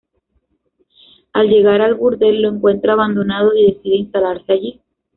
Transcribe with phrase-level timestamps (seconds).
[1.31, 4.81] Al llegar al burdel, lo encuentra abandonado y decide instalarse allí.